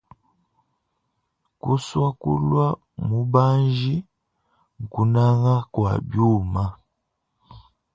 [1.61, 2.67] Kusua kulua
[3.07, 3.95] mubanji,
[4.91, 6.63] kunanga kua biuma.